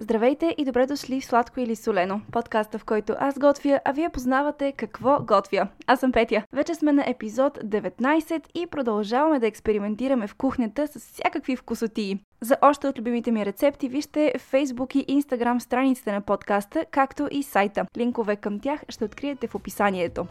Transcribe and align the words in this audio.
Здравейте 0.00 0.54
и 0.58 0.64
добре 0.64 0.86
дошли 0.86 1.20
в 1.20 1.24
Сладко 1.24 1.60
или 1.60 1.76
Солено, 1.76 2.20
подкаста 2.32 2.78
в 2.78 2.84
който 2.84 3.14
аз 3.18 3.38
готвя, 3.38 3.80
а 3.84 3.92
вие 3.92 4.08
познавате 4.08 4.72
какво 4.72 5.18
готвя. 5.22 5.68
Аз 5.86 6.00
съм 6.00 6.12
Петя. 6.12 6.42
Вече 6.52 6.74
сме 6.74 6.92
на 6.92 7.04
епизод 7.10 7.58
19 7.58 8.42
и 8.54 8.66
продължаваме 8.66 9.38
да 9.38 9.46
експериментираме 9.46 10.26
в 10.26 10.34
кухнята 10.34 10.86
с 10.86 10.98
всякакви 10.98 11.56
вкусотии. 11.56 12.18
За 12.40 12.56
още 12.62 12.88
от 12.88 12.98
любимите 12.98 13.32
ми 13.32 13.46
рецепти 13.46 13.88
вижте 13.88 14.34
Facebook 14.52 14.96
и 14.96 15.22
Instagram 15.22 15.58
страниците 15.58 16.12
на 16.12 16.20
подкаста, 16.20 16.84
както 16.90 17.28
и 17.30 17.42
сайта. 17.42 17.86
Линкове 17.96 18.36
към 18.36 18.60
тях 18.60 18.80
ще 18.88 19.04
откриете 19.04 19.46
в 19.46 19.54
описанието. 19.54 20.26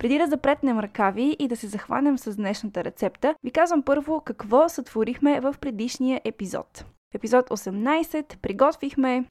Преди 0.00 0.18
да 0.18 0.26
запретнем 0.26 0.78
ръкави 0.78 1.36
и 1.38 1.48
да 1.48 1.56
се 1.56 1.66
захванем 1.66 2.18
с 2.18 2.36
днешната 2.36 2.84
рецепта, 2.84 3.34
ви 3.44 3.50
казвам 3.50 3.82
първо 3.82 4.20
какво 4.20 4.68
сътворихме 4.68 5.40
в 5.40 5.54
предишния 5.60 6.20
епизод. 6.24 6.84
Епизод 7.14 7.50
18 7.50 8.36
приготвихме 8.36 9.24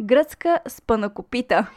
гръцка 0.00 0.60
спанакопита. 0.68 1.70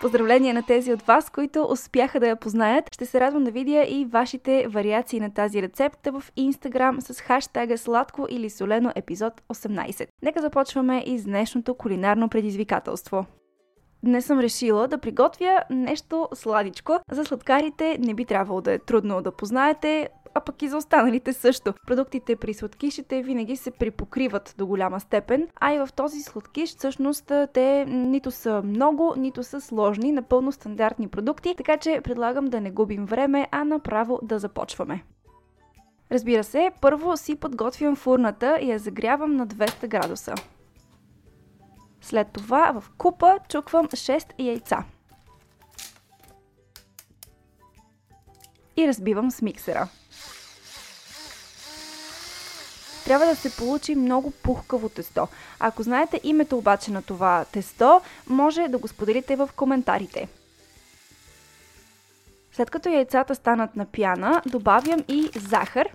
Поздравления 0.00 0.54
на 0.54 0.62
тези 0.62 0.92
от 0.92 1.02
вас, 1.02 1.30
които 1.30 1.66
успяха 1.70 2.20
да 2.20 2.28
я 2.28 2.36
познаят. 2.36 2.94
Ще 2.94 3.06
се 3.06 3.20
радвам 3.20 3.44
да 3.44 3.50
видя 3.50 3.84
и 3.88 4.04
вашите 4.04 4.66
вариации 4.68 5.20
на 5.20 5.34
тази 5.34 5.62
рецепта 5.62 6.12
в 6.12 6.22
Instagram 6.38 7.00
с 7.00 7.20
хаштага 7.20 7.78
сладко 7.78 8.26
или 8.30 8.50
солено 8.50 8.92
епизод 8.94 9.32
18. 9.40 10.06
Нека 10.22 10.40
започваме 10.40 11.04
и 11.06 11.18
с 11.18 11.24
днешното 11.24 11.74
кулинарно 11.74 12.28
предизвикателство. 12.28 13.26
Днес 14.02 14.26
съм 14.26 14.40
решила 14.40 14.88
да 14.88 14.98
приготвя 14.98 15.62
нещо 15.70 16.28
сладичко. 16.34 16.98
За 17.10 17.24
сладкарите 17.24 17.98
не 18.00 18.14
би 18.14 18.24
трябвало 18.24 18.60
да 18.60 18.72
е 18.72 18.78
трудно 18.78 19.22
да 19.22 19.32
познаете 19.32 20.08
а 20.38 20.40
пък 20.40 20.62
и 20.62 20.68
за 20.68 20.76
останалите 20.76 21.32
също. 21.32 21.74
Продуктите 21.86 22.36
при 22.36 22.54
сладкишите 22.54 23.22
винаги 23.22 23.56
се 23.56 23.70
припокриват 23.70 24.54
до 24.58 24.66
голяма 24.66 25.00
степен, 25.00 25.48
а 25.60 25.72
и 25.72 25.78
в 25.78 25.88
този 25.96 26.22
сладкиш 26.22 26.76
всъщност 26.76 27.32
те 27.54 27.84
нито 27.88 28.30
са 28.30 28.62
много, 28.62 29.14
нито 29.16 29.42
са 29.42 29.60
сложни, 29.60 30.12
напълно 30.12 30.52
стандартни 30.52 31.08
продукти, 31.08 31.54
така 31.56 31.76
че 31.76 32.00
предлагам 32.04 32.44
да 32.44 32.60
не 32.60 32.70
губим 32.70 33.06
време, 33.06 33.48
а 33.50 33.64
направо 33.64 34.18
да 34.22 34.38
започваме. 34.38 35.04
Разбира 36.12 36.44
се, 36.44 36.70
първо 36.80 37.16
си 37.16 37.36
подготвям 37.36 37.96
фурната 37.96 38.58
и 38.60 38.70
я 38.70 38.78
загрявам 38.78 39.36
на 39.36 39.46
200 39.46 39.88
градуса. 39.88 40.34
След 42.00 42.28
това 42.32 42.80
в 42.80 42.90
купа 42.98 43.38
чуквам 43.48 43.86
6 43.86 44.32
яйца. 44.38 44.84
И 48.76 48.88
разбивам 48.88 49.30
с 49.30 49.42
миксера. 49.42 49.88
Трябва 53.08 53.26
да 53.26 53.36
се 53.36 53.56
получи 53.56 53.94
много 53.94 54.30
пухкаво 54.30 54.88
тесто. 54.88 55.28
Ако 55.60 55.82
знаете 55.82 56.20
името 56.24 56.58
обаче 56.58 56.90
на 56.90 57.02
това 57.02 57.44
тесто, 57.52 58.00
може 58.26 58.68
да 58.68 58.78
го 58.78 58.88
споделите 58.88 59.36
в 59.36 59.50
коментарите. 59.56 60.28
След 62.52 62.70
като 62.70 62.88
яйцата 62.88 63.34
станат 63.34 63.76
на 63.76 63.86
пяна, 63.86 64.42
добавям 64.46 65.00
и 65.08 65.30
захар. 65.36 65.88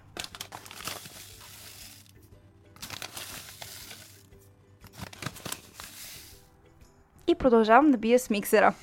И 7.28 7.36
продължавам 7.36 7.92
да 7.92 7.98
бия 7.98 8.20
с 8.20 8.30
миксера. 8.30 8.74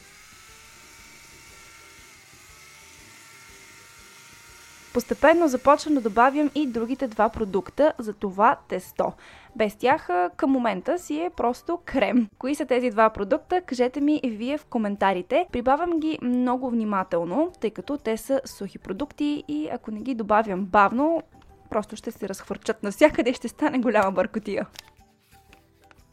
Постепенно 4.94 5.48
започвам 5.48 5.94
да 5.94 6.00
добавям 6.00 6.50
и 6.54 6.66
другите 6.66 7.08
два 7.08 7.28
продукта 7.28 7.92
за 7.98 8.12
това 8.12 8.56
тесто. 8.68 9.12
Без 9.56 9.76
тях 9.76 10.08
към 10.36 10.50
момента 10.50 10.98
си 10.98 11.20
е 11.20 11.30
просто 11.36 11.78
крем. 11.84 12.28
Кои 12.38 12.54
са 12.54 12.66
тези 12.66 12.90
два 12.90 13.10
продукта? 13.10 13.60
Кажете 13.60 14.00
ми 14.00 14.20
вие 14.24 14.58
в 14.58 14.64
коментарите. 14.64 15.46
Прибавям 15.52 16.00
ги 16.00 16.18
много 16.22 16.70
внимателно, 16.70 17.52
тъй 17.60 17.70
като 17.70 17.96
те 17.96 18.16
са 18.16 18.40
сухи 18.44 18.78
продукти 18.78 19.44
и 19.48 19.68
ако 19.72 19.90
не 19.90 20.00
ги 20.00 20.14
добавям 20.14 20.64
бавно, 20.64 21.22
просто 21.70 21.96
ще 21.96 22.10
се 22.10 22.28
разхвърчат 22.28 22.82
навсякъде 22.82 23.30
и 23.30 23.34
ще 23.34 23.48
стане 23.48 23.78
голяма 23.78 24.12
бъркотия. 24.12 24.66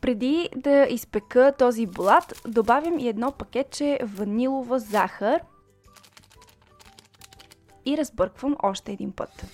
Преди 0.02 0.50
да 0.56 0.88
изпека 0.90 1.54
този 1.58 1.86
блат, 1.86 2.42
добавям 2.48 3.00
и 3.00 3.08
едно 3.08 3.32
пакетче 3.32 4.00
ванилова 4.04 4.80
захар– 4.80 5.40
и 7.88 7.98
разбърквам 7.98 8.56
още 8.64 8.92
един 8.92 9.12
път. 9.12 9.46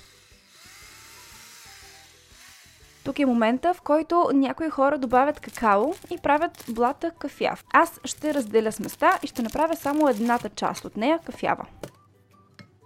Тук 3.04 3.20
е 3.20 3.26
момента, 3.26 3.74
в 3.74 3.82
който 3.82 4.30
някои 4.34 4.70
хора 4.70 4.98
добавят 4.98 5.40
какао 5.40 5.94
и 6.12 6.18
правят 6.18 6.66
блата 6.70 7.12
кафяв. 7.12 7.66
Аз 7.74 8.00
ще 8.04 8.34
разделя 8.34 8.72
сместа 8.72 9.20
и 9.24 9.28
ще 9.28 9.42
направя 9.42 9.76
само 9.76 10.08
едната 10.08 10.50
част 10.50 10.86
от 10.86 10.98
нея 10.98 11.20
кафява. 11.26 11.66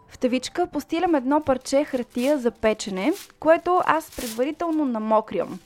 В 0.09 0.17
тавичка 0.17 0.67
постилям 0.67 1.15
едно 1.15 1.41
парче 1.41 1.83
хартия 1.83 2.37
за 2.37 2.51
печене, 2.51 3.13
което 3.39 3.81
аз 3.85 4.11
предварително 4.15 4.85
намокрям. 4.85 5.59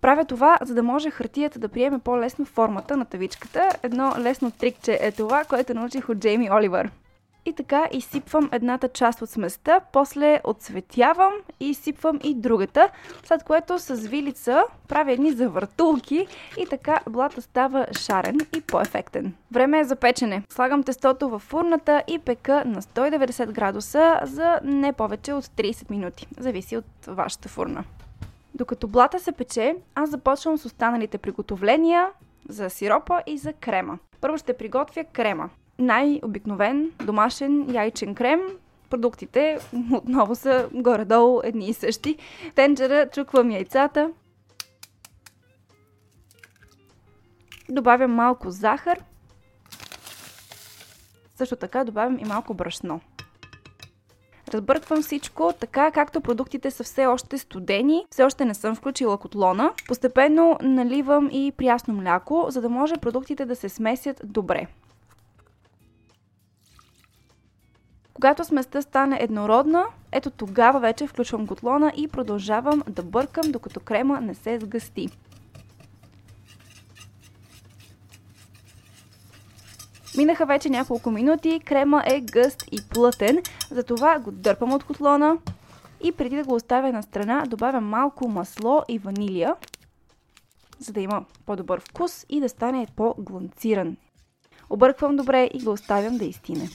Правя 0.00 0.24
това, 0.24 0.58
за 0.62 0.74
да 0.74 0.82
може 0.82 1.10
хартията 1.10 1.58
да 1.58 1.68
приеме 1.68 1.98
по-лесно 1.98 2.44
формата 2.44 2.96
на 2.96 3.04
тавичката. 3.04 3.68
Едно 3.82 4.14
лесно 4.18 4.50
трикче 4.50 4.98
е 5.02 5.12
това, 5.12 5.44
което 5.44 5.74
научих 5.74 6.08
от 6.08 6.18
Джейми 6.18 6.50
Оливър. 6.50 6.90
И 7.46 7.52
така 7.52 7.88
изсипвам 7.92 8.48
едната 8.52 8.88
част 8.88 9.22
от 9.22 9.30
сместа, 9.30 9.80
после 9.92 10.40
отцветявам 10.44 11.32
и 11.60 11.68
изсипвам 11.68 12.20
и 12.22 12.34
другата, 12.34 12.88
след 13.24 13.42
което 13.42 13.78
с 13.78 13.94
вилица 13.94 14.64
правя 14.88 15.12
едни 15.12 15.32
завъртулки 15.32 16.26
и 16.58 16.66
така 16.66 17.00
блата 17.08 17.42
става 17.42 17.86
шарен 17.98 18.38
и 18.56 18.60
по-ефектен. 18.60 19.34
Време 19.52 19.80
е 19.80 19.84
за 19.84 19.96
печене. 19.96 20.42
Слагам 20.50 20.82
тестото 20.82 21.28
в 21.28 21.38
фурната 21.38 22.02
и 22.08 22.18
пека 22.18 22.64
на 22.66 22.82
190 22.82 23.52
градуса 23.52 24.20
за 24.22 24.60
не 24.64 24.92
повече 24.92 25.32
от 25.32 25.44
30 25.44 25.90
минути. 25.90 26.26
Зависи 26.38 26.76
от 26.76 26.84
вашата 27.06 27.48
фурна. 27.48 27.84
Докато 28.54 28.88
блата 28.88 29.20
се 29.20 29.32
пече, 29.32 29.76
аз 29.94 30.10
започвам 30.10 30.58
с 30.58 30.64
останалите 30.64 31.18
приготовления 31.18 32.08
за 32.48 32.70
сиропа 32.70 33.22
и 33.26 33.38
за 33.38 33.52
крема. 33.52 33.98
Първо 34.20 34.38
ще 34.38 34.56
приготвя 34.56 35.04
крема 35.04 35.50
най-обикновен 35.78 36.90
домашен 37.04 37.74
яйчен 37.74 38.14
крем. 38.14 38.40
Продуктите 38.90 39.58
отново 39.92 40.34
са 40.34 40.68
горе-долу 40.72 41.40
едни 41.44 41.68
и 41.68 41.74
същи. 41.74 42.16
Тенджера 42.54 43.10
чуквам 43.10 43.50
яйцата. 43.50 44.10
Добавям 47.68 48.14
малко 48.14 48.50
захар. 48.50 48.98
Също 51.36 51.56
така 51.56 51.84
добавям 51.84 52.18
и 52.18 52.24
малко 52.24 52.54
брашно. 52.54 53.00
Разбърквам 54.54 55.02
всичко 55.02 55.52
така, 55.60 55.90
както 55.90 56.20
продуктите 56.20 56.70
са 56.70 56.84
все 56.84 57.06
още 57.06 57.38
студени. 57.38 58.06
Все 58.10 58.24
още 58.24 58.44
не 58.44 58.54
съм 58.54 58.74
включила 58.74 59.18
котлона. 59.18 59.72
Постепенно 59.88 60.58
наливам 60.62 61.30
и 61.32 61.52
прясно 61.56 61.94
мляко, 61.94 62.46
за 62.48 62.60
да 62.60 62.68
може 62.68 62.96
продуктите 62.96 63.44
да 63.44 63.56
се 63.56 63.68
смесят 63.68 64.20
добре. 64.24 64.66
Когато 68.14 68.44
сместа 68.44 68.82
стане 68.82 69.18
еднородна, 69.20 69.84
ето 70.12 70.30
тогава 70.30 70.80
вече 70.80 71.06
включвам 71.06 71.46
котлона 71.46 71.92
и 71.96 72.08
продължавам 72.08 72.82
да 72.88 73.02
бъркам, 73.02 73.52
докато 73.52 73.80
крема 73.80 74.20
не 74.20 74.34
се 74.34 74.58
сгъсти. 74.60 75.08
Минаха 80.16 80.46
вече 80.46 80.70
няколко 80.70 81.10
минути, 81.10 81.60
крема 81.64 82.02
е 82.06 82.20
гъст 82.20 82.64
и 82.72 82.88
плътен, 82.90 83.38
затова 83.70 84.18
го 84.18 84.30
дърпам 84.30 84.72
от 84.72 84.84
котлона 84.84 85.38
и 86.04 86.12
преди 86.12 86.36
да 86.36 86.44
го 86.44 86.54
оставя 86.54 86.92
на 86.92 87.02
страна, 87.02 87.44
добавям 87.46 87.84
малко 87.84 88.28
масло 88.28 88.82
и 88.88 88.98
ванилия, 88.98 89.56
за 90.78 90.92
да 90.92 91.00
има 91.00 91.24
по-добър 91.46 91.80
вкус 91.80 92.26
и 92.28 92.40
да 92.40 92.48
стане 92.48 92.86
по-гланциран. 92.96 93.96
Обърквам 94.70 95.16
добре 95.16 95.50
и 95.54 95.64
го 95.64 95.70
оставям 95.70 96.18
да 96.18 96.24
изтине. 96.24 96.68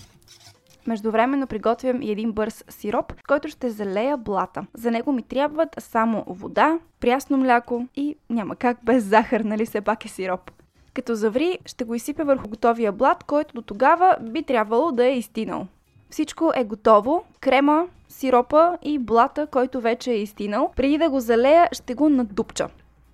Междувременно 0.88 1.48
приготвям 1.48 2.02
и 2.02 2.12
един 2.12 2.32
бърз 2.32 2.64
сироп, 2.70 3.14
който 3.28 3.48
ще 3.48 3.70
залея 3.70 4.18
блата. 4.18 4.66
За 4.74 4.92
него 4.92 5.12
ми 5.12 5.22
трябват 5.22 5.76
само 5.78 6.24
вода, 6.28 6.80
прясно 7.00 7.38
мляко 7.38 7.88
и 7.96 8.16
няма 8.30 8.56
как 8.56 8.78
без 8.84 9.04
захар, 9.04 9.42
нали 9.42 9.66
все 9.66 9.82
пак 9.82 10.06
е 10.06 10.08
сироп. 10.08 10.52
Като 10.94 11.16
заври, 11.16 11.60
ще 11.66 11.84
го 11.84 11.96
изсипя 11.96 12.24
върху 12.24 12.50
готовия 12.50 12.92
блат, 12.92 13.24
който 13.24 13.54
до 13.54 13.62
тогава 13.62 14.18
би 14.22 14.44
трябвало 14.44 14.92
да 14.92 15.06
е 15.06 15.18
изтинал. 15.18 15.68
Всичко 16.10 16.52
е 16.56 16.64
готово. 16.64 17.24
Крема, 17.40 17.88
сиропа 18.10 18.78
и 18.82 19.00
блата, 19.00 19.48
който 19.48 19.82
вече 19.82 20.12
е 20.12 20.22
изтинал. 20.22 20.72
Преди 20.76 20.98
да 20.98 21.10
го 21.10 21.20
залея, 21.20 21.70
ще 21.72 21.96
го 21.96 22.10
надупча. 22.10 22.70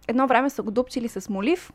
Едно 0.07 0.27
време 0.27 0.49
са 0.49 0.63
го 0.63 0.71
дупчили 0.71 1.07
с 1.07 1.29
молив, 1.29 1.71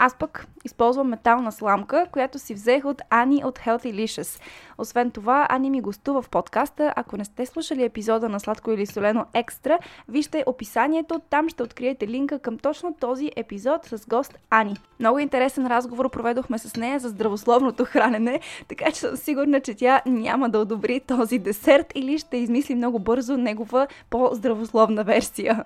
Аз 0.00 0.14
пък 0.14 0.46
използвам 0.64 1.08
метална 1.08 1.52
сламка, 1.52 2.06
която 2.12 2.38
си 2.38 2.54
взех 2.54 2.84
от 2.84 3.02
Ани 3.10 3.44
от 3.44 3.58
Healthy 3.58 4.04
Licious. 4.04 4.40
Освен 4.78 5.10
това, 5.10 5.46
Ани 5.50 5.70
ми 5.70 5.80
гостува 5.80 6.22
в 6.22 6.28
подкаста. 6.28 6.92
Ако 6.96 7.16
не 7.16 7.24
сте 7.24 7.46
слушали 7.46 7.84
епизода 7.84 8.28
на 8.28 8.40
Сладко 8.40 8.70
или 8.70 8.86
Солено 8.86 9.26
Екстра, 9.34 9.78
вижте 10.08 10.44
описанието. 10.46 11.20
Там 11.30 11.48
ще 11.48 11.62
откриете 11.62 12.08
линка 12.08 12.38
към 12.38 12.58
точно 12.58 12.94
този 13.00 13.30
епизод 13.36 13.84
с 13.84 14.06
гост 14.06 14.38
Ани. 14.50 14.76
Много 15.00 15.18
интересен 15.18 15.66
разговор 15.66 16.10
проведохме 16.10 16.58
с 16.58 16.76
нея 16.76 16.98
за 16.98 17.08
здравословното 17.08 17.84
хранене, 17.84 18.40
така 18.68 18.90
че 18.90 19.00
съм 19.00 19.16
сигурна, 19.16 19.60
че 19.60 19.74
тя 19.74 20.02
няма 20.06 20.50
да 20.50 20.58
одобри 20.58 21.00
този 21.00 21.38
десерт 21.38 21.92
или 21.94 22.18
ще 22.18 22.36
измисли 22.36 22.74
много 22.74 22.98
бързо 22.98 23.36
негова 23.36 23.86
по-здравословна 24.10 25.04
версия. 25.04 25.64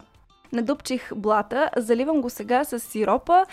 Надупчих 0.53 1.15
блата, 1.17 1.71
заливам 1.77 2.21
го 2.21 2.31
сега 2.31 2.65
с 2.65 2.81
сиропа 2.81 3.47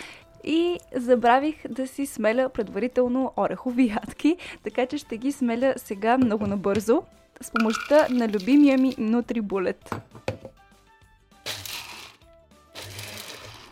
и 0.43 0.79
забравих 0.95 1.67
да 1.67 1.87
си 1.87 2.05
смеля 2.05 2.49
предварително 2.49 3.33
орехови 3.37 3.87
ядки, 3.87 4.37
така 4.63 4.85
че 4.85 4.97
ще 4.97 5.17
ги 5.17 5.31
смеля 5.31 5.73
сега 5.77 6.17
много 6.17 6.47
набързо 6.47 7.03
с 7.41 7.51
помощта 7.51 8.07
на 8.09 8.27
любимия 8.27 8.77
ми 8.77 8.95
Нутрибулет. 8.97 9.95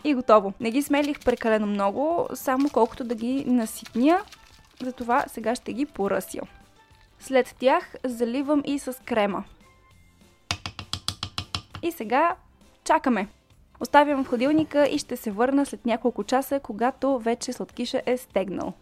И 0.04 0.14
готово. 0.14 0.52
Не 0.60 0.70
ги 0.70 0.82
смелих 0.82 1.24
прекалено 1.24 1.66
много, 1.66 2.28
само 2.34 2.70
колкото 2.70 3.04
да 3.04 3.14
ги 3.14 3.44
наситня. 3.44 4.20
Затова 4.82 5.24
сега 5.28 5.54
ще 5.54 5.72
ги 5.72 5.86
поръся. 5.86 6.40
След 7.18 7.54
тях 7.58 7.94
заливам 8.04 8.62
и 8.66 8.78
с 8.78 8.92
крема. 9.04 9.44
И 11.82 11.92
сега 11.92 12.36
чакаме. 12.84 13.28
Оставям 13.80 14.24
в 14.24 14.28
хладилника 14.28 14.86
и 14.86 14.98
ще 14.98 15.16
се 15.16 15.30
върна 15.30 15.66
след 15.66 15.86
няколко 15.86 16.24
часа, 16.24 16.60
когато 16.60 17.18
вече 17.18 17.52
сладкиша 17.52 18.02
е 18.06 18.16
стегнал. 18.16 18.72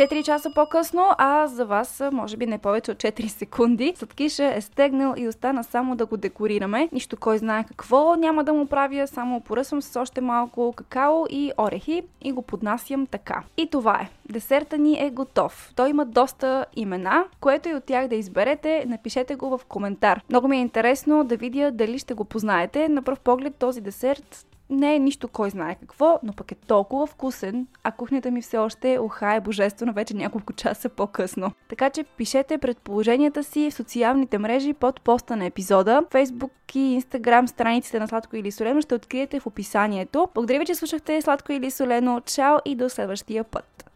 4 0.00 0.22
часа 0.22 0.50
по-късно, 0.50 1.02
а 1.18 1.46
за 1.46 1.66
вас 1.66 2.02
може 2.12 2.36
би 2.36 2.46
не 2.46 2.58
повече 2.58 2.90
от 2.90 2.98
4 2.98 3.26
секунди. 3.26 3.92
Сладкиша 3.96 4.44
е 4.44 4.60
стегнал 4.60 5.14
и 5.16 5.28
остана 5.28 5.64
само 5.64 5.96
да 5.96 6.06
го 6.06 6.16
декорираме. 6.16 6.88
Нищо 6.92 7.16
кой 7.16 7.38
знае 7.38 7.64
какво 7.64 8.16
няма 8.16 8.44
да 8.44 8.52
му 8.52 8.66
правя, 8.66 9.06
само 9.06 9.40
поръсвам 9.40 9.82
с 9.82 10.00
още 10.00 10.20
малко 10.20 10.72
какао 10.76 11.26
и 11.30 11.52
орехи 11.58 12.02
и 12.22 12.32
го 12.32 12.42
поднасям 12.42 13.06
така. 13.06 13.42
И 13.56 13.70
това 13.70 14.00
е. 14.00 14.08
Десерта 14.32 14.78
ни 14.78 15.06
е 15.06 15.10
готов. 15.10 15.72
Той 15.76 15.90
има 15.90 16.04
доста 16.04 16.66
имена, 16.76 17.24
което 17.40 17.68
и 17.68 17.74
от 17.74 17.84
тях 17.84 18.08
да 18.08 18.14
изберете, 18.14 18.84
напишете 18.86 19.34
го 19.34 19.58
в 19.58 19.64
коментар. 19.64 20.20
Много 20.28 20.48
ми 20.48 20.56
е 20.56 20.60
интересно 20.60 21.24
да 21.24 21.36
видя 21.36 21.70
дали 21.70 21.98
ще 21.98 22.14
го 22.14 22.24
познаете. 22.24 22.88
На 22.88 23.02
пръв 23.02 23.20
поглед 23.20 23.54
този 23.54 23.80
десерт 23.80 24.46
не 24.70 24.94
е 24.94 24.98
нищо 24.98 25.28
кой 25.28 25.50
знае 25.50 25.74
какво, 25.74 26.18
но 26.22 26.32
пък 26.32 26.52
е 26.52 26.54
толкова 26.54 27.06
вкусен, 27.06 27.66
а 27.84 27.92
кухнята 27.92 28.30
ми 28.30 28.42
все 28.42 28.58
още 28.58 28.98
ухае 28.98 29.40
божествено 29.40 29.92
вече 29.92 30.14
няколко 30.14 30.52
часа 30.56 30.88
по-късно. 30.88 31.52
Така 31.68 31.90
че 31.90 32.04
пишете 32.04 32.58
предположенията 32.58 33.44
си 33.44 33.70
в 33.70 33.74
социалните 33.74 34.38
мрежи 34.38 34.72
под 34.72 35.00
поста 35.00 35.36
на 35.36 35.44
епизода. 35.44 36.02
Facebook 36.10 36.76
и 36.76 37.02
Instagram 37.02 37.46
страниците 37.46 38.00
на 38.00 38.08
Сладко 38.08 38.36
или 38.36 38.52
Солено 38.52 38.80
ще 38.80 38.94
откриете 38.94 39.40
в 39.40 39.46
описанието. 39.46 40.28
Благодаря 40.34 40.58
ви, 40.58 40.66
че 40.66 40.74
слушахте 40.74 41.22
Сладко 41.22 41.52
или 41.52 41.70
Солено. 41.70 42.20
Чао 42.20 42.56
и 42.64 42.74
до 42.74 42.88
следващия 42.88 43.44
път! 43.44 43.89